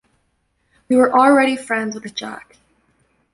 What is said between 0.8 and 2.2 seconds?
We were already friends with